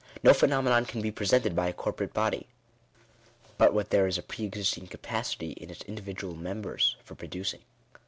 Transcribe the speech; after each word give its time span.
No 0.23 0.33
phenomenon 0.33 0.85
can 0.87 0.99
be 1.03 1.11
presented 1.11 1.55
by 1.55 1.67
a 1.67 1.73
corporate 1.73 2.11
bgdy, 2.11 2.45
but 3.59 3.71
what 3.71 3.91
there 3.91 4.07
is 4.07 4.17
a 4.17 4.23
pre 4.23 4.45
existing 4.45 4.87
capacity 4.87 5.51
in 5.51 5.69
its 5.69 5.83
individual 5.83 6.35
members 6.35 6.95
for 7.03 7.13
producing. 7.13 7.59